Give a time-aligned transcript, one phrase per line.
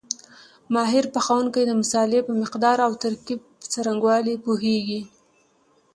[0.73, 5.01] ماهر پخوونکي د مسالې په مقدار او ترکیب په څرنګوالي پوهېږي.